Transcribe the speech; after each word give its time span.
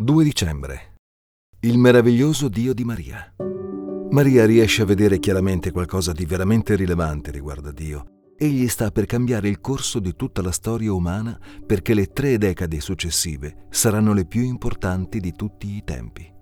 2 0.00 0.22
dicembre. 0.22 0.94
Il 1.58 1.76
meraviglioso 1.76 2.46
Dio 2.46 2.72
di 2.72 2.84
Maria. 2.84 3.34
Maria 4.10 4.46
riesce 4.46 4.82
a 4.82 4.84
vedere 4.84 5.18
chiaramente 5.18 5.72
qualcosa 5.72 6.12
di 6.12 6.24
veramente 6.24 6.76
rilevante 6.76 7.32
riguardo 7.32 7.70
a 7.70 7.72
Dio. 7.72 8.04
Egli 8.36 8.68
sta 8.68 8.92
per 8.92 9.06
cambiare 9.06 9.48
il 9.48 9.60
corso 9.60 9.98
di 9.98 10.14
tutta 10.14 10.40
la 10.40 10.52
storia 10.52 10.92
umana 10.92 11.36
perché 11.66 11.94
le 11.94 12.12
tre 12.12 12.38
decadi 12.38 12.80
successive 12.80 13.66
saranno 13.70 14.12
le 14.12 14.24
più 14.24 14.42
importanti 14.42 15.18
di 15.18 15.32
tutti 15.32 15.74
i 15.74 15.82
tempi. 15.82 16.32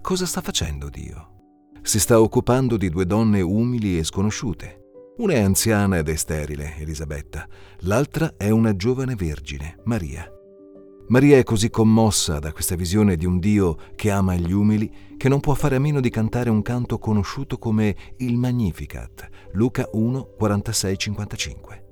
Cosa 0.00 0.26
sta 0.26 0.40
facendo 0.40 0.88
Dio? 0.88 1.68
Si 1.82 2.00
sta 2.00 2.20
occupando 2.20 2.76
di 2.76 2.88
due 2.88 3.06
donne 3.06 3.42
umili 3.42 3.96
e 3.96 4.02
sconosciute. 4.02 4.80
Una 5.18 5.34
è 5.34 5.40
anziana 5.40 5.98
ed 5.98 6.08
è 6.08 6.16
sterile, 6.16 6.78
Elisabetta, 6.78 7.46
l'altra 7.82 8.34
è 8.36 8.50
una 8.50 8.74
giovane 8.74 9.14
vergine, 9.14 9.76
Maria. 9.84 10.28
Maria 11.08 11.36
è 11.36 11.42
così 11.42 11.68
commossa 11.68 12.38
da 12.38 12.50
questa 12.52 12.76
visione 12.76 13.16
di 13.16 13.26
un 13.26 13.38
Dio 13.38 13.76
che 13.94 14.10
ama 14.10 14.34
gli 14.36 14.52
umili 14.52 14.90
che 15.18 15.28
non 15.28 15.38
può 15.38 15.52
fare 15.52 15.76
a 15.76 15.78
meno 15.78 16.00
di 16.00 16.08
cantare 16.08 16.48
un 16.48 16.62
canto 16.62 16.98
conosciuto 16.98 17.58
come 17.58 17.94
il 18.18 18.38
Magnificat, 18.38 19.28
Luca 19.52 19.86
1, 19.92 20.34
46, 20.38 20.96
55. 20.96 21.84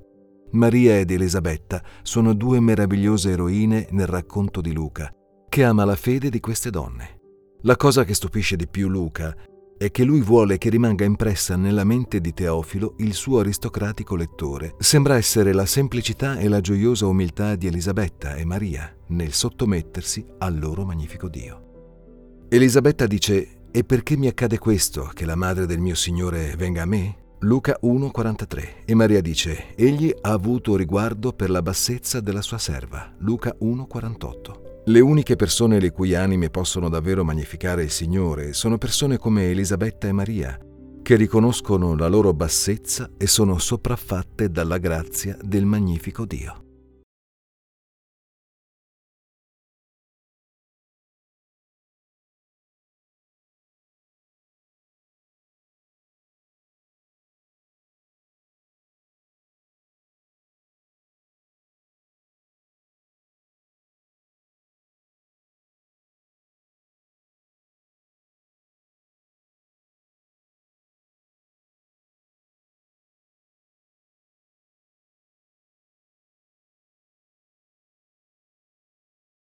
Maria 0.53 0.97
ed 0.97 1.11
Elisabetta 1.11 1.83
sono 2.01 2.33
due 2.33 2.59
meravigliose 2.59 3.31
eroine 3.31 3.87
nel 3.91 4.07
racconto 4.07 4.61
di 4.61 4.73
Luca, 4.73 5.13
che 5.47 5.63
ama 5.63 5.85
la 5.85 5.95
fede 5.95 6.29
di 6.29 6.39
queste 6.39 6.71
donne. 6.71 7.19
La 7.61 7.75
cosa 7.75 8.03
che 8.03 8.15
stupisce 8.15 8.55
di 8.55 8.67
più 8.67 8.89
Luca 8.89 9.35
è 9.83 9.91
che 9.91 10.05
lui 10.05 10.21
vuole 10.21 10.57
che 10.57 10.69
rimanga 10.69 11.03
impressa 11.03 11.57
nella 11.57 11.83
mente 11.83 12.21
di 12.21 12.33
Teofilo 12.33 12.93
il 12.99 13.13
suo 13.13 13.39
aristocratico 13.39 14.15
lettore. 14.15 14.75
Sembra 14.79 15.17
essere 15.17 15.51
la 15.51 15.65
semplicità 15.65 16.37
e 16.37 16.47
la 16.47 16.61
gioiosa 16.61 17.05
umiltà 17.05 17.55
di 17.55 17.67
Elisabetta 17.67 18.35
e 18.35 18.45
Maria 18.45 18.95
nel 19.07 19.33
sottomettersi 19.33 20.25
al 20.37 20.57
loro 20.57 20.85
magnifico 20.85 21.27
Dio. 21.27 22.45
Elisabetta 22.47 23.05
dice, 23.07 23.63
e 23.71 23.83
perché 23.83 24.15
mi 24.15 24.27
accade 24.27 24.57
questo, 24.57 25.11
che 25.13 25.25
la 25.25 25.35
madre 25.35 25.65
del 25.65 25.79
mio 25.79 25.95
Signore 25.95 26.55
venga 26.55 26.83
a 26.83 26.85
me? 26.85 27.17
Luca 27.39 27.77
1,43 27.83 28.85
e 28.85 28.95
Maria 28.95 29.19
dice, 29.19 29.75
egli 29.75 30.13
ha 30.21 30.31
avuto 30.31 30.77
riguardo 30.77 31.33
per 31.33 31.49
la 31.49 31.61
bassezza 31.61 32.21
della 32.21 32.41
sua 32.41 32.57
serva. 32.57 33.13
Luca 33.17 33.53
1,48. 33.59 34.72
Le 34.85 34.99
uniche 34.99 35.37
persone 35.37 35.79
le 35.79 35.91
cui 35.91 36.13
anime 36.13 36.49
possono 36.49 36.89
davvero 36.89 37.23
magnificare 37.23 37.83
il 37.83 37.89
Signore 37.89 38.51
sono 38.51 38.77
persone 38.77 39.17
come 39.17 39.49
Elisabetta 39.49 40.09
e 40.09 40.11
Maria, 40.11 40.59
che 41.01 41.15
riconoscono 41.15 41.95
la 41.95 42.09
loro 42.09 42.33
bassezza 42.33 43.09
e 43.17 43.25
sono 43.25 43.59
sopraffatte 43.59 44.49
dalla 44.49 44.79
grazia 44.79 45.37
del 45.41 45.63
magnifico 45.63 46.25
Dio. 46.25 46.72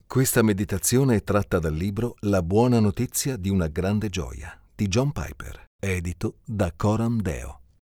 Questa 0.08 0.40
meditazione 0.42 1.16
è 1.16 1.22
tratta 1.24 1.58
dal 1.58 1.74
libro 1.74 2.14
La 2.20 2.40
buona 2.40 2.78
notizia 2.80 3.36
di 3.36 3.50
una 3.50 3.66
grande 3.66 4.08
gioia 4.08 4.58
di 4.74 4.86
John 4.86 5.10
Piper, 5.10 5.64
edito 5.78 6.36
da 6.44 6.72
Coram 6.74 7.20
Deo. 7.20 7.65